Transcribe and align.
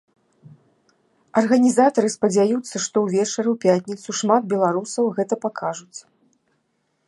Арганізатары 1.41 2.09
спадзяюцца, 2.15 2.75
што 2.87 2.95
ўвечары 3.05 3.49
ў 3.53 3.53
пятніцу 3.67 4.09
шмат 4.23 4.43
беларусаў 4.55 5.03
гэта 5.19 5.33
пакажуць. 5.45 5.99